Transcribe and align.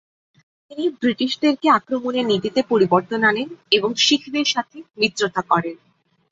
তিনি 0.67 0.85
ব্রিটিশদেরকে 0.99 1.67
আক্রমণের 1.69 2.25
নীতিতে 2.25 2.61
পরিবর্তন 2.71 3.21
আনেন 3.23 3.47
এবং 3.71 3.89
শিখদের 3.97 4.47
সাথে 4.53 4.77
মিত্রতা 4.97 5.41
করেন। 5.51 5.75